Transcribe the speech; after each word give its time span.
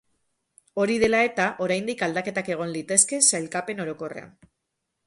Hori 0.83 0.95
dela 1.03 1.19
eta, 1.27 1.45
oraindik 1.67 2.03
aldaketak 2.09 2.51
egon 2.57 2.75
litezke 2.79 3.21
sailkapen 3.31 3.87
orokorrean. 3.87 4.35